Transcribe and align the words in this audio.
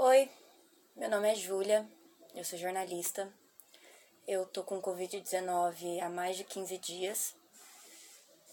Oi, 0.00 0.30
meu 0.94 1.10
nome 1.10 1.28
é 1.28 1.34
Júlia, 1.34 1.84
eu 2.32 2.44
sou 2.44 2.56
jornalista. 2.56 3.28
Eu 4.28 4.46
tô 4.46 4.62
com 4.62 4.80
Covid-19 4.80 6.00
há 6.00 6.08
mais 6.08 6.36
de 6.36 6.44
15 6.44 6.78
dias. 6.78 7.34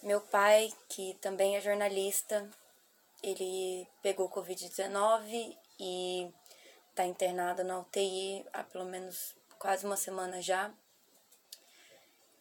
Meu 0.01 0.19
pai, 0.19 0.73
que 0.89 1.13
também 1.21 1.55
é 1.55 1.61
jornalista, 1.61 2.49
ele 3.21 3.87
pegou 4.01 4.27
Covid-19 4.27 5.55
e 5.79 6.33
tá 6.95 7.05
internado 7.05 7.63
na 7.63 7.77
UTI 7.77 8.43
há 8.51 8.63
pelo 8.63 8.85
menos 8.85 9.35
quase 9.59 9.85
uma 9.85 9.97
semana 9.97 10.41
já. 10.41 10.73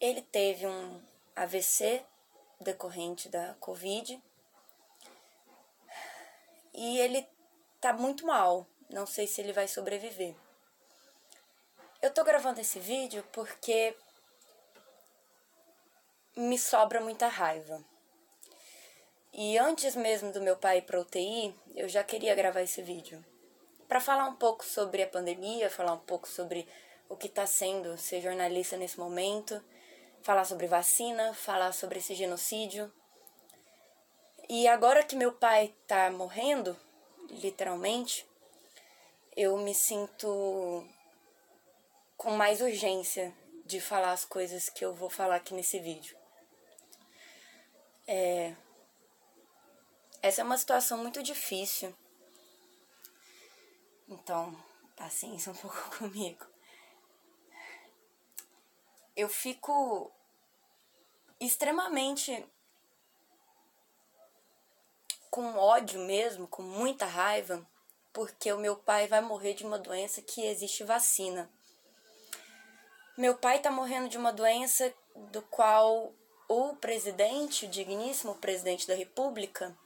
Ele 0.00 0.22
teve 0.22 0.66
um 0.66 1.02
AVC 1.36 2.02
decorrente 2.58 3.28
da 3.28 3.52
Covid 3.60 4.18
e 6.72 6.98
ele 7.00 7.28
tá 7.82 7.92
muito 7.92 8.26
mal 8.26 8.66
não 8.94 9.06
sei 9.06 9.26
se 9.26 9.40
ele 9.40 9.52
vai 9.52 9.66
sobreviver. 9.66 10.36
Eu 12.00 12.14
tô 12.14 12.22
gravando 12.22 12.60
esse 12.60 12.78
vídeo 12.78 13.24
porque 13.32 13.96
me 16.36 16.56
sobra 16.56 17.00
muita 17.00 17.26
raiva. 17.26 17.84
E 19.32 19.58
antes 19.58 19.96
mesmo 19.96 20.32
do 20.32 20.40
meu 20.40 20.56
pai 20.56 20.78
ir 20.78 20.82
pra 20.82 21.00
UTI, 21.00 21.52
eu 21.74 21.88
já 21.88 22.04
queria 22.04 22.36
gravar 22.36 22.62
esse 22.62 22.80
vídeo. 22.82 23.22
para 23.88 24.00
falar 24.00 24.26
um 24.26 24.36
pouco 24.36 24.64
sobre 24.64 25.02
a 25.02 25.08
pandemia, 25.08 25.68
falar 25.68 25.92
um 25.92 25.98
pouco 25.98 26.26
sobre 26.26 26.66
o 27.08 27.16
que 27.16 27.26
está 27.26 27.46
sendo 27.46 27.98
ser 27.98 28.20
jornalista 28.20 28.76
nesse 28.76 28.98
momento, 28.98 29.62
falar 30.22 30.44
sobre 30.44 30.66
vacina, 30.66 31.34
falar 31.34 31.72
sobre 31.72 31.98
esse 31.98 32.14
genocídio. 32.14 32.90
E 34.48 34.66
agora 34.66 35.04
que 35.04 35.14
meu 35.14 35.32
pai 35.32 35.74
tá 35.86 36.10
morrendo, 36.10 36.76
literalmente, 37.28 38.26
eu 39.36 39.56
me 39.58 39.74
sinto 39.74 40.86
com 42.16 42.30
mais 42.32 42.60
urgência 42.60 43.36
de 43.66 43.80
falar 43.80 44.12
as 44.12 44.24
coisas 44.24 44.68
que 44.68 44.84
eu 44.84 44.94
vou 44.94 45.10
falar 45.10 45.36
aqui 45.36 45.54
nesse 45.54 45.80
vídeo. 45.80 46.16
É... 48.06 48.54
Essa 50.22 50.40
é 50.40 50.44
uma 50.44 50.56
situação 50.56 50.98
muito 50.98 51.22
difícil. 51.22 51.94
Então, 54.08 54.56
paciência 54.96 55.50
um 55.50 55.56
pouco 55.56 55.98
comigo. 55.98 56.46
Eu 59.16 59.28
fico 59.28 60.12
extremamente 61.40 62.46
com 65.30 65.56
ódio 65.56 66.00
mesmo, 66.00 66.46
com 66.46 66.62
muita 66.62 67.06
raiva 67.06 67.66
porque 68.14 68.52
o 68.52 68.58
meu 68.58 68.76
pai 68.76 69.08
vai 69.08 69.20
morrer 69.20 69.54
de 69.54 69.66
uma 69.66 69.78
doença 69.78 70.22
que 70.22 70.46
existe 70.46 70.84
vacina. 70.84 71.50
Meu 73.18 73.34
pai 73.36 73.56
está 73.56 73.70
morrendo 73.70 74.08
de 74.08 74.16
uma 74.16 74.32
doença 74.32 74.94
do 75.32 75.42
qual 75.42 76.14
o 76.48 76.76
presidente, 76.76 77.66
o 77.66 77.68
digníssimo 77.68 78.36
presidente 78.36 78.86
da 78.86 78.94
República, 78.94 79.76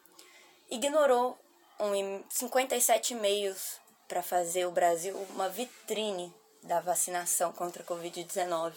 ignorou 0.70 1.38
um 1.80 2.22
57 2.28 3.14
e-mails 3.14 3.80
para 4.06 4.22
fazer 4.22 4.66
o 4.66 4.72
Brasil 4.72 5.16
uma 5.30 5.48
vitrine 5.48 6.32
da 6.62 6.80
vacinação 6.80 7.50
contra 7.52 7.82
a 7.82 7.86
Covid-19. 7.86 8.74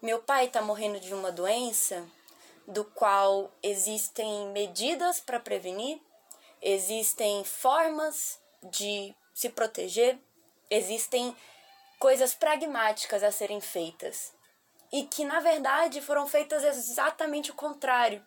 Meu 0.00 0.22
pai 0.22 0.46
está 0.46 0.62
morrendo 0.62 1.00
de 1.00 1.12
uma 1.12 1.32
doença 1.32 2.06
do 2.68 2.84
qual 2.84 3.50
existem 3.62 4.46
medidas 4.48 5.18
para 5.18 5.40
prevenir, 5.40 6.00
existem 6.62 7.42
formas 7.44 8.43
de 8.70 9.14
se 9.32 9.48
proteger, 9.50 10.18
existem 10.70 11.36
coisas 11.98 12.34
pragmáticas 12.34 13.22
a 13.22 13.30
serem 13.30 13.60
feitas 13.60 14.32
e 14.92 15.04
que 15.04 15.24
na 15.24 15.40
verdade 15.40 16.00
foram 16.00 16.26
feitas 16.26 16.62
exatamente 16.62 17.50
o 17.50 17.54
contrário. 17.54 18.24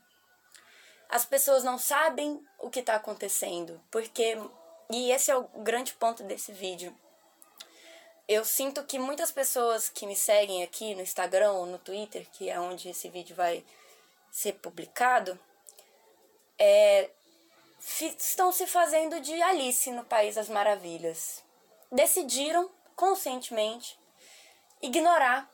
As 1.09 1.25
pessoas 1.25 1.64
não 1.64 1.78
sabem 1.78 2.46
o 2.59 2.70
que 2.70 2.80
está 2.80 2.96
acontecendo, 2.96 3.81
porque 3.90 4.38
e 4.90 5.12
esse 5.12 5.31
é 5.31 5.36
o 5.36 5.44
grande 5.44 5.94
ponto 5.94 6.24
desse 6.24 6.52
vídeo. 6.52 6.96
Eu 8.28 8.44
sinto 8.44 8.84
que 8.84 9.00
muitas 9.00 9.31
pessoas 9.31 9.90
que 9.90 10.06
me 10.06 10.16
seguem 10.16 10.64
aqui 10.64 10.94
no 10.96 11.02
Instagram 11.02 11.52
ou 11.54 11.66
no 11.66 11.78
Twitter, 11.78 12.28
que 12.31 12.50
é 12.50 12.59
onde 12.59 12.90
esse 12.90 13.09
vídeo 13.09 13.36
vai 13.36 13.64
ser 14.30 14.54
publicado, 14.54 15.40
é, 16.59 17.09
estão 18.20 18.52
se 18.52 18.68
fazendo 18.68 19.20
de 19.22 19.42
Alice 19.42 19.90
no 19.92 20.03
País 20.03 20.36
das 20.36 20.50
Maravilhas. 20.50 21.42
Decidiram, 21.90 22.70
conscientemente, 22.96 23.98
ignorar 24.81 25.50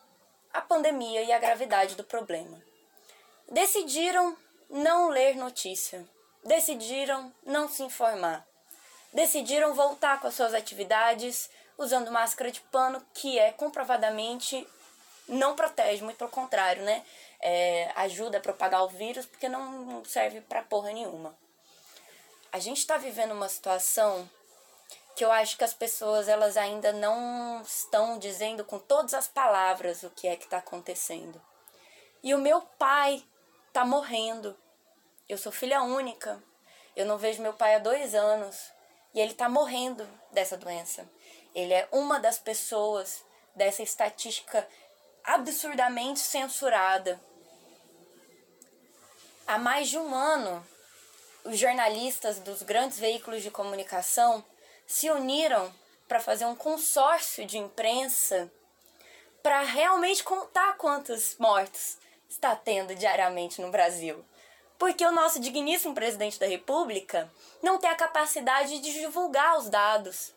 a 0.51 0.59
pandemia 0.59 1.21
e 1.21 1.31
a 1.31 1.37
gravidade 1.37 1.95
do 1.95 2.03
problema. 2.03 2.61
Decidiram 3.49 4.35
não 4.69 5.09
ler 5.09 5.35
notícia. 5.35 6.05
Decidiram 6.43 7.31
não 7.45 7.69
se 7.69 7.83
informar. 7.83 8.45
Decidiram 9.13 9.75
voltar 9.75 10.19
com 10.19 10.27
as 10.27 10.33
suas 10.33 10.55
atividades 10.55 11.49
usando 11.77 12.11
máscara 12.11 12.51
de 12.51 12.61
pano, 12.61 13.05
que 13.13 13.37
é 13.37 13.51
comprovadamente 13.51 14.67
não 15.27 15.55
protege, 15.55 16.03
muito 16.03 16.17
pelo 16.17 16.29
contrário, 16.29 16.83
né? 16.83 17.05
É, 17.39 17.91
ajuda 17.95 18.39
a 18.39 18.41
propagar 18.41 18.83
o 18.83 18.89
vírus 18.89 19.25
porque 19.25 19.47
não 19.47 20.03
serve 20.05 20.41
para 20.41 20.63
porra 20.63 20.91
nenhuma 20.91 21.37
a 22.53 22.59
gente 22.59 22.77
está 22.77 22.97
vivendo 22.97 23.31
uma 23.31 23.49
situação 23.49 24.29
que 25.15 25.25
eu 25.25 25.31
acho 25.31 25.57
que 25.57 25.63
as 25.63 25.73
pessoas 25.73 26.27
elas 26.27 26.55
ainda 26.55 26.93
não 26.93 27.59
estão 27.63 28.19
dizendo 28.19 28.63
com 28.63 28.77
todas 28.77 29.15
as 29.15 29.27
palavras 29.27 30.03
o 30.03 30.11
que 30.11 30.27
é 30.27 30.35
que 30.35 30.43
está 30.43 30.57
acontecendo. 30.59 31.41
E 32.21 32.31
o 32.35 32.37
meu 32.37 32.61
pai 32.61 33.23
está 33.67 33.83
morrendo. 33.83 34.55
Eu 35.27 35.35
sou 35.35 35.51
filha 35.51 35.81
única. 35.81 36.43
Eu 36.95 37.07
não 37.07 37.17
vejo 37.17 37.41
meu 37.41 37.53
pai 37.53 37.73
há 37.73 37.79
dois 37.79 38.13
anos 38.13 38.71
e 39.15 39.19
ele 39.19 39.31
está 39.31 39.49
morrendo 39.49 40.07
dessa 40.31 40.55
doença. 40.55 41.09
Ele 41.55 41.73
é 41.73 41.87
uma 41.91 42.19
das 42.19 42.37
pessoas 42.37 43.25
dessa 43.55 43.81
estatística 43.81 44.67
absurdamente 45.23 46.19
censurada. 46.19 47.19
Há 49.47 49.57
mais 49.57 49.89
de 49.89 49.97
um 49.97 50.13
ano 50.13 50.63
os 51.43 51.57
jornalistas 51.57 52.39
dos 52.39 52.61
grandes 52.61 52.99
veículos 52.99 53.41
de 53.41 53.51
comunicação 53.51 54.43
se 54.87 55.09
uniram 55.09 55.73
para 56.07 56.19
fazer 56.19 56.45
um 56.45 56.55
consórcio 56.55 57.45
de 57.45 57.57
imprensa 57.57 58.51
para 59.41 59.61
realmente 59.61 60.23
contar 60.23 60.77
quantos 60.77 61.35
mortos 61.37 61.97
está 62.29 62.55
tendo 62.55 62.95
diariamente 62.95 63.61
no 63.61 63.71
Brasil. 63.71 64.23
Porque 64.77 65.05
o 65.05 65.11
nosso 65.11 65.39
digníssimo 65.39 65.93
presidente 65.93 66.39
da 66.39 66.47
República 66.47 67.31
não 67.61 67.77
tem 67.77 67.89
a 67.89 67.95
capacidade 67.95 68.79
de 68.79 68.93
divulgar 68.93 69.57
os 69.57 69.69
dados. 69.69 70.33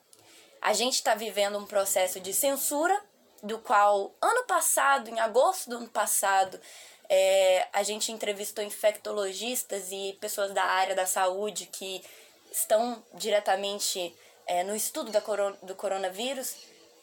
A 0.61 0.73
gente 0.73 0.95
está 0.95 1.15
vivendo 1.15 1.59
um 1.59 1.67
processo 1.67 2.21
de 2.21 2.33
censura, 2.33 3.01
do 3.43 3.59
qual 3.59 4.13
ano 4.21 4.45
passado, 4.45 5.09
em 5.09 5.21
agosto 5.21 5.71
do 5.71 5.77
ano 5.77 5.89
passado, 5.89 6.61
é, 7.09 7.67
a 7.73 7.83
gente 7.83 8.13
entrevistou 8.13 8.65
infectologistas 8.65 9.91
e 9.91 10.17
pessoas 10.21 10.53
da 10.53 10.65
área 10.65 10.95
da 10.95 11.07
saúde 11.07 11.67
que 11.67 12.03
estão 12.51 13.03
diretamente 13.15 14.15
é, 14.47 14.63
no 14.65 14.75
estudo 14.75 15.11
da 15.11 15.21
coron 15.21 15.53
do 15.63 15.75
coronavírus, 15.75 16.57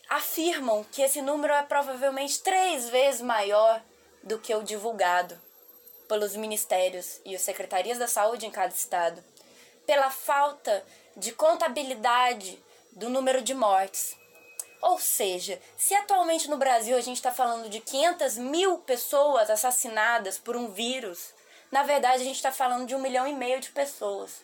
afirmam 0.10 0.84
que 0.92 1.02
esse 1.02 1.22
número 1.22 1.54
é 1.54 1.64
provavelmente 1.64 2.42
três 2.42 2.90
vezes 2.90 3.22
maior 3.22 3.82
do 4.22 4.40
que 4.40 4.54
o 4.54 4.64
divulgado 4.64 5.40
pelos 6.08 6.36
ministérios 6.36 7.20
e 7.26 7.36
as 7.36 7.42
secretarias 7.42 7.98
da 7.98 8.08
saúde 8.08 8.46
em 8.46 8.52
cada 8.52 8.74
estado, 8.74 9.24
pela 9.86 10.10
falta 10.10 10.84
de 11.16 11.32
contabilidade 11.32 12.62
do 12.92 13.10
número 13.10 13.42
de 13.42 13.54
mortes. 13.54 14.16
Ou 14.84 15.00
seja, 15.00 15.62
se 15.78 15.96
atualmente 15.96 16.50
no 16.50 16.58
Brasil 16.58 16.98
a 16.98 17.02
gente 17.02 17.16
está 17.16 17.32
falando 17.32 17.70
de 17.70 17.80
500 17.80 18.38
mil 18.38 18.80
pessoas 18.80 19.50
assassinadas 19.50 20.38
por 20.38 20.58
um 20.58 20.74
vírus, 20.74 21.34
na 21.72 21.84
verdade 21.84 22.22
a 22.22 22.26
gente 22.26 22.36
está 22.36 22.52
falando 22.52 22.86
de 22.86 22.94
um 22.94 23.00
milhão 23.00 23.26
e 23.26 23.32
meio 23.32 23.62
de 23.62 23.70
pessoas. 23.72 24.42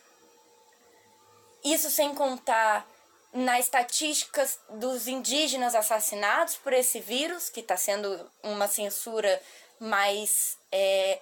Isso 1.62 1.91
sem 1.91 2.15
contar 2.15 2.88
nas 3.33 3.65
estatísticas 3.65 4.57
dos 4.69 5.09
indígenas 5.09 5.75
assassinados 5.75 6.56
por 6.56 6.71
esse 6.71 7.01
vírus, 7.01 7.50
que 7.50 7.59
está 7.59 7.75
sendo 7.75 8.31
uma 8.41 8.69
censura 8.69 9.41
mais. 9.77 10.57
É, 10.71 11.19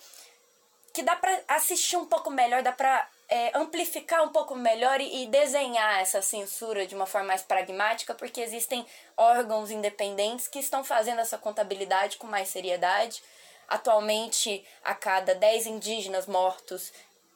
que 0.94 1.02
dá 1.02 1.16
para 1.16 1.42
assistir 1.48 1.98
um 1.98 2.06
pouco 2.06 2.30
melhor, 2.30 2.62
dá 2.62 2.72
para 2.72 3.10
é, 3.30 3.52
amplificar 3.58 4.24
um 4.24 4.30
pouco 4.30 4.56
melhor 4.56 5.02
e, 5.02 5.24
e, 5.24 5.28
desenhar 5.28 6.00
essa 6.00 6.22
censura 6.22 6.88
de 6.88 6.96
uma 6.96 7.06
forma 7.06 7.28
mais 7.28 7.42
pragmática, 7.42 8.16
porque 8.16 8.40
existem 8.40 8.86
órgãos 9.16 9.70
independentes 9.70 10.48
que 10.48 10.60
estão 10.60 10.84
fazendo 10.84 11.20
essa 11.20 11.38
contabilidade 11.38 12.18
com 12.18 12.28
mais 12.28 12.48
seriedade. 12.50 13.22
Atualmente, 13.68 14.66
a 14.84 14.96
cada 14.96 15.36
10 15.36 15.68
indígenas 15.68 16.26
mortos 16.26 16.94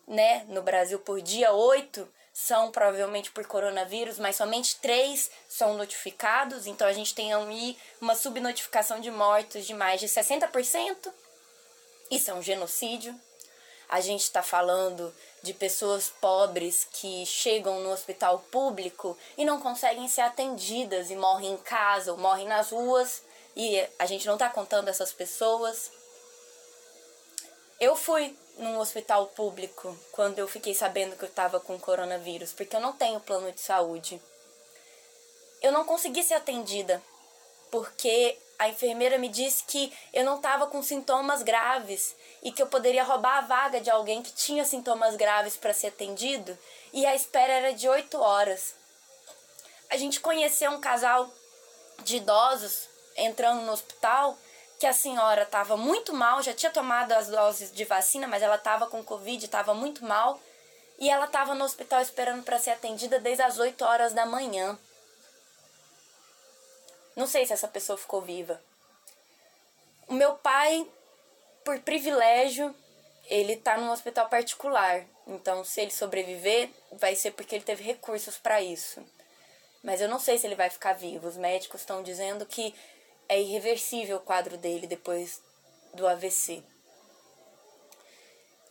né, 0.07 0.45
no 0.47 0.61
Brasil 0.61 0.99
por 0.99 1.21
dia, 1.21 1.51
8 1.51 2.07
são 2.33 2.71
provavelmente 2.71 3.29
por 3.31 3.45
coronavírus, 3.45 4.17
mas 4.17 4.37
somente 4.37 4.77
três 4.77 5.29
são 5.49 5.75
notificados. 5.75 6.65
Então 6.65 6.87
a 6.87 6.93
gente 6.93 7.13
tem 7.13 7.33
aí 7.33 7.77
uma 7.99 8.15
subnotificação 8.15 9.01
de 9.01 9.11
mortos 9.11 9.65
de 9.65 9.73
mais 9.73 9.99
de 9.99 10.07
60%. 10.07 11.11
Isso 12.09 12.31
é 12.31 12.33
um 12.33 12.41
genocídio. 12.41 13.13
A 13.89 13.99
gente 13.99 14.21
está 14.21 14.41
falando 14.41 15.13
de 15.41 15.53
pessoas 15.53 16.09
pobres 16.21 16.87
que 16.91 17.25
chegam 17.25 17.79
no 17.81 17.91
hospital 17.91 18.39
público 18.51 19.17
e 19.37 19.43
não 19.43 19.59
conseguem 19.59 20.07
ser 20.07 20.21
atendidas 20.21 21.09
e 21.09 21.15
morrem 21.15 21.53
em 21.53 21.57
casa 21.57 22.11
ou 22.11 22.17
morrem 22.17 22.47
nas 22.47 22.71
ruas 22.71 23.23
e 23.55 23.83
a 23.97 24.05
gente 24.05 24.27
não 24.27 24.33
está 24.33 24.49
contando 24.49 24.87
essas 24.87 25.11
pessoas. 25.11 25.91
Eu 27.79 27.95
fui 27.95 28.37
num 28.57 28.77
hospital 28.79 29.27
público 29.27 29.97
quando 30.11 30.37
eu 30.37 30.47
fiquei 30.47 30.73
sabendo 30.73 31.15
que 31.15 31.23
eu 31.23 31.29
estava 31.29 31.59
com 31.59 31.79
coronavírus, 31.79 32.53
porque 32.53 32.75
eu 32.75 32.79
não 32.79 32.93
tenho 32.93 33.19
plano 33.19 33.51
de 33.51 33.61
saúde. 33.61 34.21
Eu 35.61 35.71
não 35.71 35.85
consegui 35.85 36.23
ser 36.23 36.35
atendida 36.35 37.01
porque 37.71 38.37
a 38.59 38.69
enfermeira 38.69 39.17
me 39.17 39.27
disse 39.27 39.63
que 39.63 39.91
eu 40.13 40.23
não 40.23 40.35
estava 40.35 40.67
com 40.67 40.83
sintomas 40.83 41.41
graves 41.41 42.15
e 42.41 42.51
que 42.51 42.61
eu 42.61 42.67
poderia 42.67 43.03
roubar 43.03 43.37
a 43.37 43.41
vaga 43.41 43.79
de 43.79 43.89
alguém 43.89 44.23
que 44.23 44.33
tinha 44.33 44.65
sintomas 44.65 45.15
graves 45.15 45.57
para 45.57 45.73
ser 45.73 45.87
atendido 45.87 46.57
e 46.91 47.05
a 47.05 47.15
espera 47.15 47.53
era 47.53 47.73
de 47.73 47.87
oito 47.87 48.19
horas. 48.19 48.73
A 49.89 49.97
gente 49.97 50.19
conheceu 50.19 50.71
um 50.71 50.81
casal 50.81 51.31
de 52.03 52.17
idosos 52.17 52.87
entrando 53.15 53.61
no 53.61 53.71
hospital 53.71 54.37
que 54.79 54.87
a 54.87 54.93
senhora 54.93 55.43
estava 55.43 55.77
muito 55.77 56.11
mal, 56.11 56.41
já 56.41 56.55
tinha 56.55 56.71
tomado 56.71 57.11
as 57.11 57.27
doses 57.27 57.71
de 57.71 57.85
vacina, 57.85 58.27
mas 58.27 58.41
ela 58.41 58.55
estava 58.55 58.87
com 58.87 59.03
Covid, 59.03 59.45
estava 59.45 59.75
muito 59.75 60.03
mal. 60.03 60.39
E 60.97 61.07
ela 61.07 61.25
estava 61.25 61.53
no 61.53 61.63
hospital 61.63 62.01
esperando 62.01 62.43
para 62.43 62.57
ser 62.57 62.71
atendida 62.71 63.19
desde 63.19 63.43
as 63.43 63.59
8 63.59 63.79
horas 63.85 64.13
da 64.13 64.25
manhã. 64.25 64.77
Não 67.15 67.27
sei 67.27 67.45
se 67.45 67.53
essa 67.53 67.67
pessoa 67.67 67.95
ficou 67.95 68.21
viva. 68.21 68.59
O 70.07 70.13
meu 70.13 70.33
pai, 70.33 70.87
por 71.63 71.79
privilégio, 71.79 72.75
ele 73.25 73.53
está 73.53 73.77
num 73.77 73.91
hospital 73.91 74.27
particular. 74.29 75.05
Então, 75.27 75.63
se 75.63 75.81
ele 75.81 75.91
sobreviver, 75.91 76.69
vai 76.93 77.15
ser 77.15 77.31
porque 77.31 77.55
ele 77.55 77.63
teve 77.63 77.83
recursos 77.83 78.37
para 78.37 78.61
isso. 78.61 79.03
Mas 79.83 80.01
eu 80.01 80.09
não 80.09 80.19
sei 80.19 80.37
se 80.37 80.45
ele 80.45 80.55
vai 80.55 80.69
ficar 80.69 80.93
vivo. 80.93 81.27
Os 81.27 81.37
médicos 81.37 81.81
estão 81.81 82.03
dizendo 82.03 82.45
que 82.45 82.75
é 83.27 83.39
irreversível 83.39 84.17
o 84.17 84.21
quadro 84.21 84.57
dele 84.57 84.85
depois 84.85 85.41
do 85.93 86.07
AVC. 86.07 86.63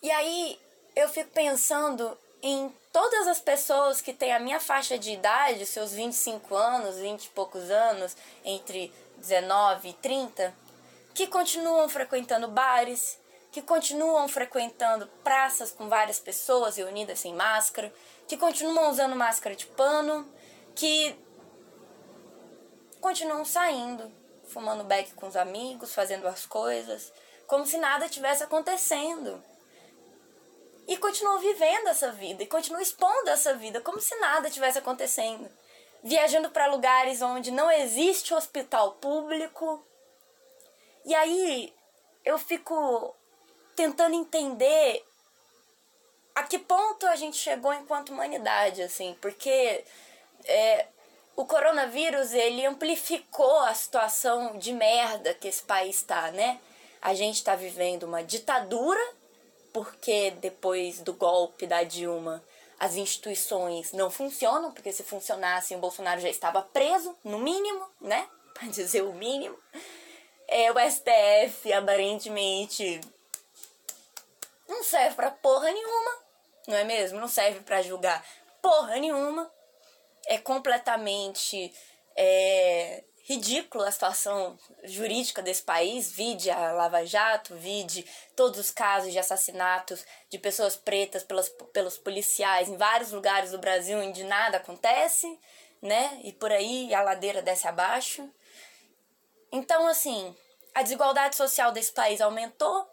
E 0.02 0.10
aí 0.10 0.58
eu 0.94 1.08
fico 1.08 1.30
pensando 1.30 2.16
em 2.42 2.74
todas 2.92 3.26
as 3.26 3.40
pessoas 3.40 4.00
que 4.00 4.12
têm 4.12 4.32
a 4.32 4.38
minha 4.38 4.60
faixa 4.60 4.98
de 4.98 5.12
idade, 5.12 5.66
seus 5.66 5.92
25 5.92 6.54
anos, 6.54 6.96
20 6.96 7.24
e 7.24 7.28
poucos 7.30 7.70
anos, 7.70 8.16
entre 8.44 8.92
19 9.18 9.90
e 9.90 9.92
30, 9.94 10.54
que 11.14 11.26
continuam 11.26 11.88
frequentando 11.88 12.48
bares, 12.48 13.18
que 13.50 13.60
continuam 13.60 14.28
frequentando 14.28 15.06
praças 15.24 15.72
com 15.72 15.88
várias 15.88 16.20
pessoas 16.20 16.76
reunidas 16.76 17.18
sem 17.18 17.34
máscara, 17.34 17.92
que 18.28 18.36
continuam 18.36 18.90
usando 18.90 19.16
máscara 19.16 19.56
de 19.56 19.66
pano, 19.66 20.26
que 20.74 21.18
continuam 23.00 23.44
saindo, 23.44 24.10
fumando 24.48 24.84
beck 24.84 25.12
com 25.14 25.26
os 25.26 25.36
amigos, 25.36 25.94
fazendo 25.94 26.28
as 26.28 26.46
coisas, 26.46 27.12
como 27.46 27.66
se 27.66 27.78
nada 27.78 28.08
tivesse 28.08 28.44
acontecendo. 28.44 29.42
E 30.86 30.96
continuou 30.96 31.38
vivendo 31.38 31.88
essa 31.88 32.10
vida, 32.12 32.42
e 32.42 32.46
continuou 32.46 32.82
expondo 32.82 33.30
essa 33.30 33.54
vida, 33.54 33.80
como 33.80 34.00
se 34.00 34.14
nada 34.16 34.50
tivesse 34.50 34.78
acontecendo. 34.78 35.48
Viajando 36.02 36.50
para 36.50 36.66
lugares 36.66 37.20
onde 37.20 37.50
não 37.50 37.70
existe 37.70 38.34
hospital 38.34 38.92
público. 38.94 39.84
E 41.10 41.14
aí 41.16 41.74
eu 42.24 42.38
fico 42.38 43.16
tentando 43.74 44.14
entender 44.14 45.04
a 46.36 46.44
que 46.44 46.56
ponto 46.56 47.04
a 47.04 47.16
gente 47.16 47.36
chegou 47.36 47.74
enquanto 47.74 48.10
humanidade, 48.10 48.80
assim, 48.80 49.16
porque 49.20 49.84
é, 50.44 50.86
o 51.34 51.44
coronavírus 51.44 52.32
ele 52.32 52.64
amplificou 52.64 53.58
a 53.58 53.74
situação 53.74 54.56
de 54.56 54.72
merda 54.72 55.34
que 55.34 55.48
esse 55.48 55.64
país 55.64 55.96
está, 55.96 56.30
né? 56.30 56.60
A 57.02 57.12
gente 57.12 57.38
está 57.38 57.56
vivendo 57.56 58.04
uma 58.04 58.22
ditadura, 58.22 59.04
porque 59.72 60.30
depois 60.40 61.00
do 61.00 61.12
golpe 61.12 61.66
da 61.66 61.82
Dilma 61.82 62.40
as 62.78 62.94
instituições 62.94 63.90
não 63.92 64.12
funcionam, 64.12 64.70
porque 64.70 64.92
se 64.92 65.02
funcionassem 65.02 65.76
o 65.76 65.80
Bolsonaro 65.80 66.20
já 66.20 66.28
estava 66.30 66.62
preso, 66.62 67.18
no 67.24 67.40
mínimo, 67.40 67.84
né? 68.00 68.28
Para 68.54 68.68
dizer 68.68 69.02
o 69.02 69.12
mínimo. 69.12 69.58
É, 70.52 70.70
o 70.72 70.74
STF 70.90 71.72
aparentemente 71.72 73.00
não 74.68 74.82
serve 74.82 75.14
para 75.14 75.30
porra 75.30 75.70
nenhuma, 75.70 76.10
não 76.66 76.76
é 76.76 76.84
mesmo? 76.84 77.20
Não 77.20 77.28
serve 77.28 77.60
para 77.60 77.82
julgar 77.82 78.24
porra 78.60 78.96
nenhuma 78.96 79.50
é 80.26 80.38
completamente 80.38 81.72
é, 82.16 83.02
ridícula 83.24 83.88
a 83.88 83.92
situação 83.92 84.56
jurídica 84.84 85.42
desse 85.42 85.62
país, 85.62 86.12
vide 86.12 86.50
a 86.50 86.72
Lava 86.72 87.04
Jato, 87.04 87.56
vide 87.56 88.06
todos 88.36 88.60
os 88.60 88.70
casos 88.70 89.12
de 89.12 89.18
assassinatos 89.18 90.04
de 90.28 90.38
pessoas 90.38 90.76
pretas 90.76 91.22
pelas, 91.24 91.48
pelos 91.72 91.98
policiais 91.98 92.68
em 92.68 92.76
vários 92.76 93.12
lugares 93.12 93.50
do 93.50 93.58
Brasil 93.58 93.98
onde 93.98 94.24
nada 94.24 94.58
acontece, 94.58 95.38
né? 95.82 96.20
E 96.22 96.32
por 96.32 96.52
aí 96.52 96.94
a 96.94 97.02
ladeira 97.02 97.42
desce 97.42 97.66
abaixo. 97.66 98.28
Então, 99.52 99.86
assim, 99.86 100.34
a 100.74 100.82
desigualdade 100.82 101.36
social 101.36 101.72
desse 101.72 101.92
país 101.92 102.20
aumentou, 102.20 102.86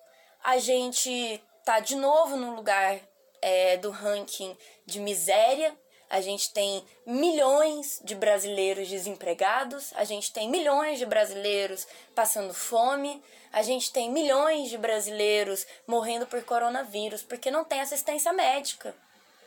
a 0.43 0.57
gente 0.57 1.41
tá 1.63 1.79
de 1.79 1.95
novo 1.95 2.35
no 2.35 2.55
lugar 2.55 2.99
é, 3.41 3.77
do 3.77 3.91
ranking 3.91 4.57
de 4.85 4.99
miséria, 4.99 5.77
a 6.09 6.21
gente 6.21 6.53
tem 6.53 6.85
milhões 7.05 7.99
de 8.03 8.15
brasileiros 8.15 8.87
desempregados, 8.87 9.91
a 9.95 10.05
gente 10.05 10.31
tem 10.31 10.49
milhões 10.49 10.97
de 10.97 11.05
brasileiros 11.05 11.85
passando 12.15 12.53
fome, 12.53 13.21
a 13.51 13.61
gente 13.61 13.91
tem 13.91 14.09
milhões 14.09 14.69
de 14.69 14.77
brasileiros 14.77 15.67
morrendo 15.85 16.25
por 16.25 16.41
coronavírus 16.43 17.23
porque 17.23 17.51
não 17.51 17.65
tem 17.65 17.81
assistência 17.81 18.31
médica, 18.31 18.95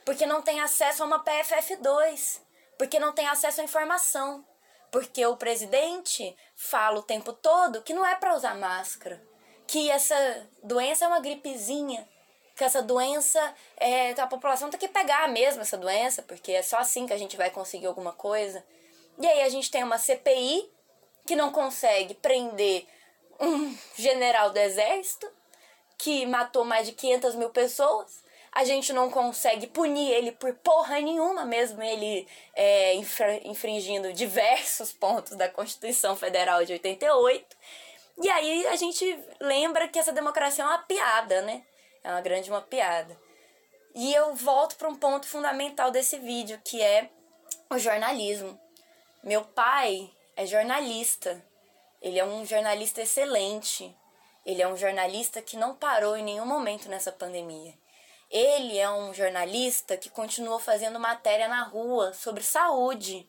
porque 0.04 0.26
não 0.26 0.42
tem 0.42 0.60
acesso 0.60 1.02
a 1.02 1.06
uma 1.06 1.24
PFF2, 1.24 2.40
porque 2.78 2.98
não 2.98 3.12
tem 3.12 3.26
acesso 3.26 3.60
à 3.60 3.64
informação, 3.64 4.44
porque 4.90 5.24
o 5.26 5.36
presidente 5.36 6.36
fala 6.54 6.98
o 6.98 7.02
tempo 7.02 7.32
todo 7.32 7.82
que 7.82 7.94
não 7.94 8.06
é 8.06 8.14
para 8.16 8.34
usar 8.34 8.56
máscara, 8.56 9.22
que 9.66 9.90
essa 9.90 10.46
doença 10.62 11.04
é 11.04 11.08
uma 11.08 11.20
gripezinha 11.20 12.06
que 12.60 12.64
essa 12.64 12.82
doença, 12.82 13.54
é, 13.78 14.10
a 14.10 14.26
população 14.26 14.68
tem 14.68 14.78
que 14.78 14.86
pegar 14.86 15.26
mesmo 15.30 15.62
essa 15.62 15.78
doença, 15.78 16.22
porque 16.22 16.52
é 16.52 16.60
só 16.60 16.76
assim 16.76 17.06
que 17.06 17.12
a 17.14 17.16
gente 17.16 17.34
vai 17.34 17.48
conseguir 17.48 17.86
alguma 17.86 18.12
coisa. 18.12 18.62
E 19.18 19.26
aí 19.26 19.40
a 19.40 19.48
gente 19.48 19.70
tem 19.70 19.82
uma 19.82 19.96
CPI 19.96 20.70
que 21.26 21.34
não 21.34 21.50
consegue 21.52 22.12
prender 22.12 22.86
um 23.40 23.74
general 23.96 24.50
do 24.50 24.58
exército 24.58 25.26
que 25.96 26.26
matou 26.26 26.62
mais 26.62 26.86
de 26.86 26.92
500 26.92 27.34
mil 27.34 27.48
pessoas. 27.48 28.22
A 28.52 28.64
gente 28.64 28.92
não 28.92 29.10
consegue 29.10 29.68
punir 29.68 30.10
ele 30.10 30.32
por 30.32 30.52
porra 30.54 31.00
nenhuma, 31.00 31.44
mesmo 31.44 31.82
ele 31.82 32.26
é, 32.54 32.94
infringindo 33.44 34.12
diversos 34.12 34.92
pontos 34.92 35.36
da 35.36 35.48
Constituição 35.48 36.16
Federal 36.16 36.64
de 36.64 36.72
88. 36.72 37.56
E 38.22 38.28
aí 38.28 38.66
a 38.66 38.76
gente 38.76 39.18
lembra 39.40 39.88
que 39.88 39.98
essa 39.98 40.12
democracia 40.12 40.64
é 40.64 40.66
uma 40.66 40.78
piada, 40.78 41.42
né? 41.42 41.62
É 42.02 42.10
uma 42.10 42.20
grande 42.20 42.50
uma 42.50 42.60
piada. 42.60 43.16
E 43.94 44.12
eu 44.12 44.34
volto 44.34 44.76
para 44.76 44.88
um 44.88 44.94
ponto 44.94 45.26
fundamental 45.26 45.90
desse 45.90 46.18
vídeo, 46.18 46.60
que 46.64 46.82
é 46.82 47.08
o 47.70 47.78
jornalismo. 47.78 48.58
Meu 49.22 49.44
pai 49.44 50.10
é 50.36 50.44
jornalista. 50.44 51.42
Ele 52.02 52.18
é 52.18 52.24
um 52.24 52.44
jornalista 52.44 53.02
excelente. 53.02 53.94
Ele 54.44 54.62
é 54.62 54.68
um 54.68 54.76
jornalista 54.76 55.42
que 55.42 55.56
não 55.56 55.74
parou 55.74 56.16
em 56.16 56.22
nenhum 56.22 56.46
momento 56.46 56.88
nessa 56.88 57.12
pandemia. 57.12 57.74
Ele 58.30 58.78
é 58.78 58.88
um 58.88 59.12
jornalista 59.12 59.96
que 59.96 60.08
continuou 60.08 60.60
fazendo 60.60 61.00
matéria 61.00 61.48
na 61.48 61.64
rua 61.64 62.12
sobre 62.12 62.44
saúde. 62.44 63.28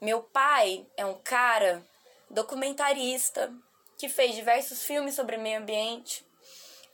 Meu 0.00 0.22
pai 0.22 0.84
é 0.96 1.06
um 1.06 1.14
cara 1.22 1.86
documentarista 2.28 3.52
que 3.96 4.08
fez 4.08 4.34
diversos 4.34 4.82
filmes 4.82 5.14
sobre 5.14 5.36
meio 5.36 5.60
ambiente, 5.60 6.26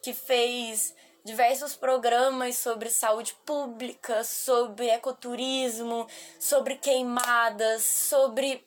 que 0.02 0.12
fez 0.12 0.94
diversos 1.24 1.74
programas 1.74 2.58
sobre 2.58 2.90
saúde 2.90 3.34
pública, 3.46 4.22
sobre 4.22 4.88
ecoturismo, 4.88 6.06
sobre 6.38 6.76
queimadas, 6.76 7.82
sobre 7.82 8.62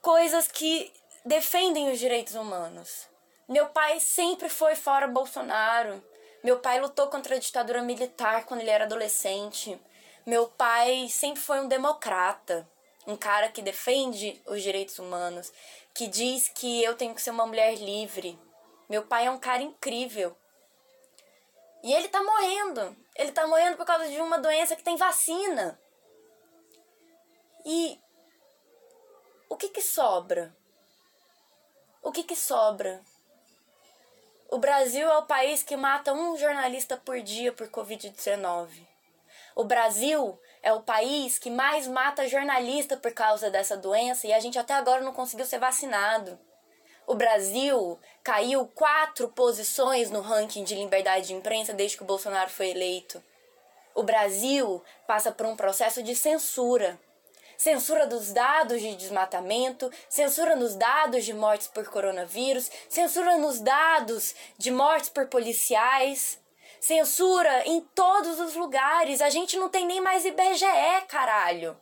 coisas 0.00 0.46
que 0.46 0.92
defendem 1.24 1.90
os 1.90 1.98
direitos 1.98 2.36
humanos. 2.36 3.08
Meu 3.48 3.66
pai 3.70 3.98
sempre 3.98 4.48
foi 4.48 4.76
fora 4.76 5.08
Bolsonaro. 5.08 6.00
Meu 6.44 6.58
pai 6.60 6.78
lutou 6.78 7.06
contra 7.06 7.36
a 7.36 7.38
ditadura 7.38 7.80
militar 7.80 8.44
quando 8.44 8.60
ele 8.60 8.68
era 8.68 8.84
adolescente. 8.84 9.80
Meu 10.26 10.46
pai 10.46 11.08
sempre 11.08 11.40
foi 11.40 11.58
um 11.58 11.68
democrata, 11.68 12.68
um 13.06 13.16
cara 13.16 13.48
que 13.48 13.62
defende 13.62 14.42
os 14.46 14.62
direitos 14.62 14.98
humanos, 14.98 15.50
que 15.94 16.06
diz 16.06 16.46
que 16.50 16.84
eu 16.84 16.94
tenho 16.98 17.14
que 17.14 17.22
ser 17.22 17.30
uma 17.30 17.46
mulher 17.46 17.76
livre. 17.76 18.38
Meu 18.90 19.06
pai 19.06 19.24
é 19.24 19.30
um 19.30 19.38
cara 19.38 19.62
incrível. 19.62 20.36
E 21.82 21.94
ele 21.94 22.08
tá 22.08 22.22
morrendo. 22.22 22.94
Ele 23.16 23.32
tá 23.32 23.46
morrendo 23.46 23.78
por 23.78 23.86
causa 23.86 24.06
de 24.06 24.20
uma 24.20 24.38
doença 24.38 24.76
que 24.76 24.84
tem 24.84 24.98
vacina. 24.98 25.80
E 27.64 27.98
o 29.48 29.56
que 29.56 29.70
que 29.70 29.80
sobra? 29.80 30.54
O 32.02 32.12
que 32.12 32.22
que 32.22 32.36
sobra? 32.36 33.02
O 34.50 34.58
Brasil 34.58 35.08
é 35.08 35.18
o 35.18 35.26
país 35.26 35.62
que 35.62 35.76
mata 35.76 36.12
um 36.12 36.36
jornalista 36.36 36.96
por 36.96 37.20
dia 37.20 37.52
por 37.52 37.68
Covid-19. 37.68 38.68
O 39.56 39.64
Brasil 39.64 40.38
é 40.62 40.72
o 40.72 40.82
país 40.82 41.38
que 41.38 41.50
mais 41.50 41.86
mata 41.86 42.28
jornalista 42.28 42.96
por 42.96 43.12
causa 43.12 43.50
dessa 43.50 43.76
doença 43.76 44.26
e 44.26 44.32
a 44.32 44.40
gente 44.40 44.58
até 44.58 44.74
agora 44.74 45.02
não 45.02 45.12
conseguiu 45.12 45.46
ser 45.46 45.58
vacinado. 45.58 46.38
O 47.06 47.14
Brasil 47.14 47.98
caiu 48.22 48.66
quatro 48.68 49.28
posições 49.28 50.10
no 50.10 50.20
ranking 50.20 50.64
de 50.64 50.74
liberdade 50.74 51.28
de 51.28 51.34
imprensa 51.34 51.72
desde 51.72 51.96
que 51.96 52.02
o 52.02 52.06
Bolsonaro 52.06 52.50
foi 52.50 52.70
eleito. 52.70 53.22
O 53.94 54.02
Brasil 54.02 54.82
passa 55.06 55.30
por 55.30 55.46
um 55.46 55.54
processo 55.54 56.02
de 56.02 56.14
censura 56.14 56.98
censura 57.64 58.06
dos 58.06 58.30
dados 58.30 58.78
de 58.82 58.94
desmatamento, 58.94 59.90
censura 60.06 60.54
nos 60.54 60.74
dados 60.74 61.24
de 61.24 61.32
mortes 61.32 61.66
por 61.66 61.88
coronavírus, 61.88 62.70
censura 62.90 63.38
nos 63.38 63.58
dados 63.58 64.34
de 64.58 64.70
mortes 64.70 65.08
por 65.08 65.28
policiais, 65.28 66.38
censura 66.78 67.66
em 67.66 67.80
todos 67.80 68.38
os 68.38 68.54
lugares. 68.54 69.22
A 69.22 69.30
gente 69.30 69.56
não 69.56 69.70
tem 69.70 69.86
nem 69.86 69.98
mais 69.98 70.26
IBGE, 70.26 71.06
caralho. 71.08 71.74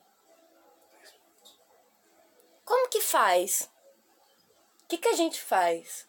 Como 2.64 2.88
que 2.88 3.00
faz? 3.00 3.68
O 4.84 4.86
que, 4.86 4.98
que 4.98 5.08
a 5.08 5.16
gente 5.16 5.40
faz? 5.40 6.06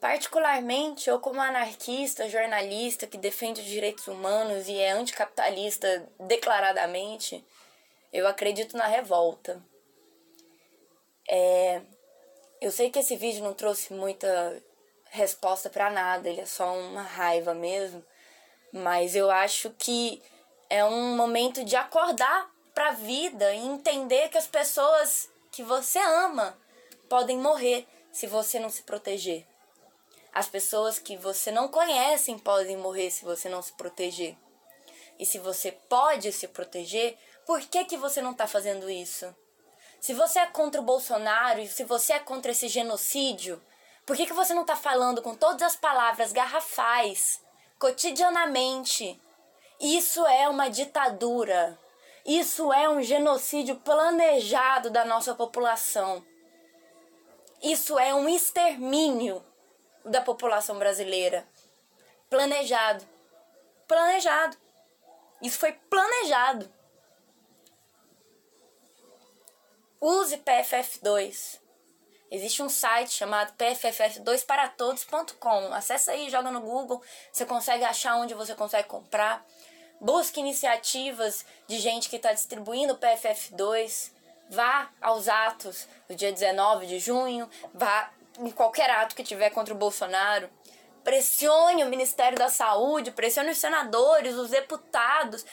Particularmente, 0.00 1.10
eu 1.10 1.20
como 1.20 1.38
anarquista, 1.38 2.30
jornalista 2.30 3.06
que 3.06 3.18
defende 3.18 3.60
os 3.60 3.66
direitos 3.66 4.08
humanos 4.08 4.68
e 4.68 4.78
é 4.78 4.92
anticapitalista 4.92 6.08
declaradamente, 6.18 7.44
eu 8.14 8.28
acredito 8.28 8.76
na 8.76 8.86
revolta. 8.86 9.60
É, 11.28 11.82
eu 12.60 12.70
sei 12.70 12.88
que 12.88 13.00
esse 13.00 13.16
vídeo 13.16 13.42
não 13.42 13.52
trouxe 13.52 13.92
muita 13.92 14.62
resposta 15.10 15.68
para 15.68 15.90
nada, 15.90 16.28
ele 16.28 16.40
é 16.40 16.46
só 16.46 16.76
uma 16.78 17.02
raiva 17.02 17.52
mesmo, 17.54 18.04
mas 18.72 19.16
eu 19.16 19.30
acho 19.30 19.70
que 19.70 20.22
é 20.70 20.84
um 20.84 21.16
momento 21.16 21.64
de 21.64 21.74
acordar 21.74 22.48
para 22.72 22.90
a 22.90 22.92
vida 22.92 23.52
e 23.52 23.58
entender 23.58 24.28
que 24.28 24.38
as 24.38 24.46
pessoas 24.46 25.28
que 25.50 25.64
você 25.64 25.98
ama 25.98 26.56
podem 27.08 27.38
morrer 27.38 27.84
se 28.12 28.28
você 28.28 28.60
não 28.60 28.70
se 28.70 28.84
proteger. 28.84 29.44
As 30.32 30.48
pessoas 30.48 31.00
que 31.00 31.16
você 31.16 31.50
não 31.50 31.68
conhece 31.68 32.34
podem 32.36 32.76
morrer 32.76 33.10
se 33.10 33.24
você 33.24 33.48
não 33.48 33.62
se 33.62 33.72
proteger. 33.72 34.36
E 35.18 35.24
se 35.24 35.38
você 35.38 35.70
pode 35.70 36.32
se 36.32 36.48
proteger, 36.48 37.16
por 37.46 37.60
que, 37.60 37.84
que 37.84 37.96
você 37.96 38.22
não 38.22 38.32
está 38.32 38.46
fazendo 38.46 38.88
isso? 38.90 39.34
Se 40.00 40.12
você 40.12 40.38
é 40.38 40.46
contra 40.46 40.80
o 40.80 40.84
Bolsonaro 40.84 41.60
e 41.60 41.68
se 41.68 41.84
você 41.84 42.14
é 42.14 42.18
contra 42.18 42.52
esse 42.52 42.68
genocídio, 42.68 43.60
por 44.04 44.16
que, 44.16 44.26
que 44.26 44.32
você 44.32 44.52
não 44.52 44.62
está 44.62 44.76
falando 44.76 45.22
com 45.22 45.34
todas 45.34 45.62
as 45.62 45.76
palavras 45.76 46.32
garrafais, 46.32 47.40
cotidianamente? 47.78 49.20
Isso 49.80 50.26
é 50.26 50.48
uma 50.48 50.68
ditadura. 50.68 51.78
Isso 52.24 52.72
é 52.72 52.88
um 52.88 53.02
genocídio 53.02 53.76
planejado 53.76 54.90
da 54.90 55.04
nossa 55.04 55.34
população. 55.34 56.24
Isso 57.62 57.98
é 57.98 58.14
um 58.14 58.28
extermínio 58.28 59.42
da 60.04 60.20
população 60.20 60.78
brasileira. 60.78 61.46
Planejado. 62.28 63.06
Planejado. 63.88 64.56
Isso 65.40 65.58
foi 65.58 65.72
planejado. 65.72 66.70
Use 70.06 70.36
PFF2. 70.36 71.60
Existe 72.30 72.62
um 72.62 72.68
site 72.68 73.14
chamado 73.14 73.54
pff2paratodos.com. 73.54 75.72
Acesse 75.72 76.10
aí, 76.10 76.28
joga 76.28 76.50
no 76.50 76.60
Google, 76.60 77.02
você 77.32 77.46
consegue 77.46 77.84
achar 77.84 78.16
onde 78.16 78.34
você 78.34 78.54
consegue 78.54 78.86
comprar. 78.86 79.42
Busque 79.98 80.40
iniciativas 80.40 81.46
de 81.66 81.78
gente 81.78 82.10
que 82.10 82.16
está 82.16 82.34
distribuindo 82.34 82.98
PFF2. 82.98 84.12
Vá 84.50 84.90
aos 85.00 85.26
atos 85.26 85.88
do 86.06 86.14
dia 86.14 86.30
19 86.30 86.84
de 86.84 86.98
junho, 86.98 87.48
vá 87.72 88.12
em 88.38 88.50
qualquer 88.50 88.90
ato 88.90 89.16
que 89.16 89.24
tiver 89.24 89.48
contra 89.48 89.72
o 89.72 89.78
Bolsonaro. 89.78 90.50
Pressione 91.02 91.82
o 91.82 91.88
Ministério 91.88 92.36
da 92.36 92.50
Saúde, 92.50 93.10
pressione 93.10 93.52
os 93.52 93.58
senadores, 93.58 94.34
os 94.34 94.50
deputados. 94.50 95.46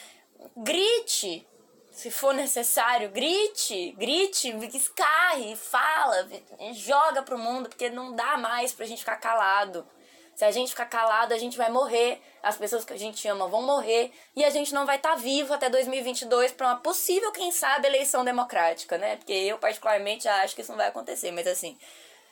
Grite, 0.54 1.48
se 1.92 2.10
for 2.10 2.32
necessário, 2.32 3.10
grite, 3.10 3.92
grite, 3.92 4.48
escarre, 4.74 5.54
fala, 5.54 6.26
joga 6.72 7.22
pro 7.22 7.38
mundo, 7.38 7.68
porque 7.68 7.90
não 7.90 8.16
dá 8.16 8.38
mais 8.38 8.72
pra 8.72 8.86
gente 8.86 9.00
ficar 9.00 9.16
calado. 9.16 9.86
Se 10.34 10.46
a 10.46 10.50
gente 10.50 10.70
ficar 10.70 10.86
calado, 10.86 11.34
a 11.34 11.38
gente 11.38 11.58
vai 11.58 11.70
morrer, 11.70 12.18
as 12.42 12.56
pessoas 12.56 12.84
que 12.86 12.94
a 12.94 12.98
gente 12.98 13.28
ama 13.28 13.46
vão 13.46 13.62
morrer 13.62 14.10
e 14.34 14.42
a 14.42 14.48
gente 14.48 14.72
não 14.72 14.86
vai 14.86 14.96
estar 14.96 15.10
tá 15.10 15.16
vivo 15.16 15.52
até 15.52 15.68
2022 15.68 16.52
para 16.52 16.68
uma 16.68 16.76
possível, 16.76 17.30
quem 17.30 17.52
sabe, 17.52 17.86
eleição 17.86 18.24
democrática, 18.24 18.96
né? 18.96 19.16
Porque 19.16 19.34
eu 19.34 19.58
particularmente 19.58 20.26
acho 20.26 20.54
que 20.54 20.62
isso 20.62 20.72
não 20.72 20.78
vai 20.78 20.88
acontecer, 20.88 21.30
mas 21.30 21.46
assim, 21.46 21.76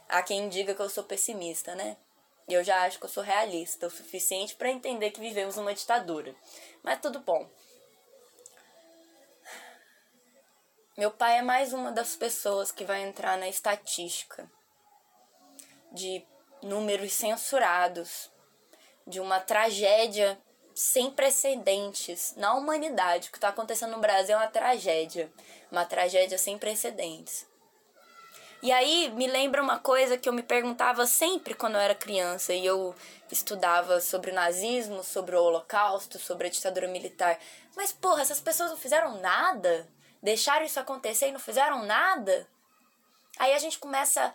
há 0.09 0.23
quem 0.23 0.49
diga 0.49 0.75
que 0.75 0.81
eu 0.81 0.89
sou 0.89 1.05
pessimista, 1.05 1.75
né? 1.75 1.99
Eu 2.49 2.65
já 2.65 2.83
acho 2.83 2.99
que 2.99 3.05
eu 3.05 3.11
sou 3.11 3.23
realista 3.23 3.87
o 3.87 3.91
suficiente 3.91 4.55
para 4.55 4.71
entender 4.71 5.11
que 5.11 5.21
vivemos 5.21 5.59
uma 5.59 5.75
ditadura. 5.75 6.35
Mas 6.83 6.99
tudo 6.99 7.21
bom. 7.21 7.47
Meu 11.01 11.11
pai 11.11 11.39
é 11.39 11.43
mais 11.43 11.73
uma 11.73 11.91
das 11.91 12.15
pessoas 12.15 12.71
que 12.71 12.85
vai 12.85 13.01
entrar 13.01 13.39
na 13.39 13.49
estatística 13.49 14.47
de 15.91 16.23
números 16.63 17.15
censurados, 17.15 18.31
de 19.07 19.19
uma 19.19 19.41
tragédia 19.41 20.39
sem 20.75 21.11
precedentes 21.11 22.35
na 22.37 22.53
humanidade. 22.53 23.29
O 23.29 23.31
que 23.31 23.39
está 23.39 23.49
acontecendo 23.49 23.93
no 23.93 23.99
Brasil 24.03 24.35
é 24.35 24.41
uma 24.41 24.49
tragédia, 24.49 25.33
uma 25.73 25.87
tragédia 25.87 26.37
sem 26.37 26.59
precedentes. 26.59 27.47
E 28.63 28.71
aí 28.71 29.11
me 29.15 29.27
lembra 29.27 29.63
uma 29.63 29.79
coisa 29.79 30.19
que 30.19 30.29
eu 30.29 30.35
me 30.35 30.43
perguntava 30.43 31.07
sempre 31.07 31.55
quando 31.55 31.77
eu 31.77 31.81
era 31.81 31.95
criança 31.95 32.53
e 32.53 32.67
eu 32.67 32.95
estudava 33.33 34.03
sobre 34.03 34.33
o 34.33 34.35
nazismo, 34.35 35.03
sobre 35.03 35.35
o 35.35 35.43
holocausto, 35.43 36.19
sobre 36.19 36.49
a 36.49 36.51
ditadura 36.51 36.89
militar. 36.89 37.39
Mas 37.75 37.91
porra, 37.91 38.21
essas 38.21 38.39
pessoas 38.39 38.69
não 38.69 38.77
fizeram 38.77 39.19
nada? 39.19 39.89
Deixaram 40.23 40.65
isso 40.67 40.79
acontecer 40.79 41.29
e 41.29 41.33
não 41.33 41.41
fizeram 41.41 41.85
nada, 41.85 42.47
aí 43.39 43.53
a 43.55 43.59
gente 43.59 43.79
começa 43.79 44.35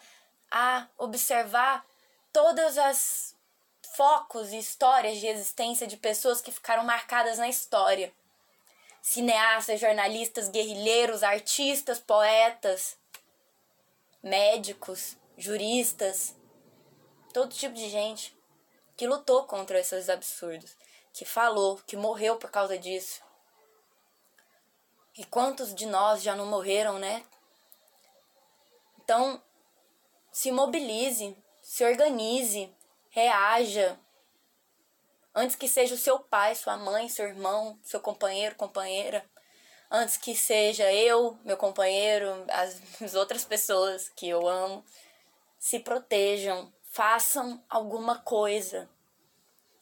a 0.51 0.87
observar 0.97 1.85
todas 2.31 2.77
as 2.77 3.35
focos 3.95 4.51
e 4.51 4.57
histórias 4.57 5.19
de 5.19 5.27
existência 5.27 5.87
de 5.87 5.97
pessoas 5.97 6.41
que 6.41 6.51
ficaram 6.51 6.83
marcadas 6.83 7.37
na 7.37 7.47
história. 7.47 8.13
Cineastas, 9.01 9.79
jornalistas, 9.79 10.49
guerrilheiros, 10.49 11.23
artistas, 11.23 11.99
poetas, 11.99 12.97
médicos, 14.21 15.15
juristas, 15.37 16.35
todo 17.31 17.53
tipo 17.53 17.75
de 17.75 17.89
gente 17.89 18.35
que 18.97 19.07
lutou 19.07 19.43
contra 19.43 19.79
esses 19.79 20.09
absurdos, 20.09 20.75
que 21.13 21.25
falou, 21.25 21.79
que 21.85 21.95
morreu 21.95 22.37
por 22.37 22.49
causa 22.49 22.77
disso. 22.77 23.24
E 25.17 25.23
quantos 25.23 25.73
de 25.73 25.85
nós 25.85 26.21
já 26.21 26.35
não 26.35 26.45
morreram, 26.45 26.99
né? 26.99 27.23
Então, 29.01 29.41
se 30.31 30.51
mobilize, 30.51 31.37
se 31.61 31.85
organize, 31.85 32.69
reaja. 33.09 33.97
Antes 35.33 35.55
que 35.55 35.67
seja 35.67 35.95
o 35.95 35.97
seu 35.97 36.19
pai, 36.19 36.53
sua 36.55 36.75
mãe, 36.75 37.07
seu 37.07 37.27
irmão, 37.27 37.79
seu 37.81 37.99
companheiro, 37.99 38.55
companheira. 38.55 39.23
Antes 39.89 40.17
que 40.17 40.35
seja 40.35 40.91
eu, 40.91 41.39
meu 41.45 41.55
companheiro, 41.55 42.45
as 42.49 42.81
outras 43.15 43.45
pessoas 43.45 44.09
que 44.09 44.27
eu 44.27 44.45
amo. 44.47 44.83
Se 45.57 45.79
protejam, 45.79 46.73
façam 46.83 47.63
alguma 47.69 48.19
coisa. 48.19 48.89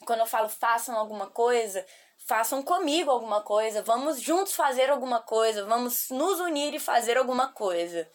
Quando 0.05 0.19
eu 0.19 0.27
falo 0.27 0.49
façam 0.49 0.97
alguma 0.97 1.27
coisa, 1.27 1.85
façam 2.25 2.63
comigo 2.63 3.11
alguma 3.11 3.41
coisa, 3.41 3.81
vamos 3.81 4.21
juntos 4.21 4.53
fazer 4.53 4.89
alguma 4.89 5.19
coisa, 5.21 5.65
vamos 5.65 6.09
nos 6.09 6.39
unir 6.39 6.73
e 6.73 6.79
fazer 6.79 7.17
alguma 7.17 7.49
coisa. 7.49 8.09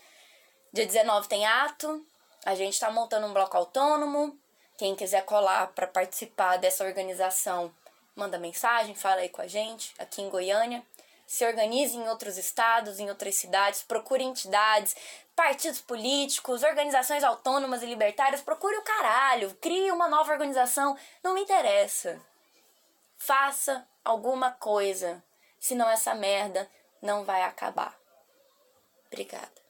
Dia 0.72 0.86
19 0.86 1.28
tem 1.28 1.46
ato, 1.46 2.04
a 2.44 2.54
gente 2.54 2.74
está 2.74 2.90
montando 2.90 3.26
um 3.26 3.32
bloco 3.32 3.56
autônomo. 3.56 4.38
Quem 4.76 4.94
quiser 4.94 5.24
colar 5.24 5.68
para 5.68 5.86
participar 5.86 6.56
dessa 6.56 6.84
organização, 6.84 7.72
manda 8.14 8.38
mensagem, 8.38 8.94
fala 8.94 9.22
aí 9.22 9.28
com 9.28 9.42
a 9.42 9.46
gente, 9.46 9.92
aqui 9.98 10.22
em 10.22 10.30
Goiânia. 10.30 10.82
Se 11.26 11.44
organize 11.44 11.96
em 11.96 12.08
outros 12.08 12.38
estados, 12.38 12.98
em 12.98 13.10
outras 13.10 13.34
cidades, 13.34 13.82
procure 13.82 14.24
entidades, 14.24 14.96
partidos 15.36 15.80
políticos, 15.80 16.62
organizações 16.62 17.22
autônomas 17.22 17.82
e 17.82 17.86
libertárias, 17.86 18.40
procure 18.40 18.76
o 18.76 18.82
caralho, 18.82 19.54
crie 19.60 19.92
uma 19.92 20.08
nova 20.08 20.32
organização, 20.32 20.96
não 21.22 21.34
me 21.34 21.42
interessa. 21.42 22.18
Faça 23.18 23.86
alguma 24.08 24.50
coisa, 24.50 25.22
senão 25.60 25.88
essa 25.90 26.14
merda 26.14 26.68
não 27.02 27.24
vai 27.24 27.42
acabar. 27.42 27.94
Obrigada. 29.06 29.67